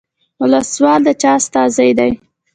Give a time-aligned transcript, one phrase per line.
[0.41, 2.11] ولسوال د چا استازی دی؟